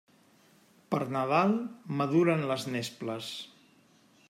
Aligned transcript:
Per 0.93 1.01
Nadal 1.17 1.53
maduren 2.01 2.43
les 2.53 2.67
nesples. 2.77 3.31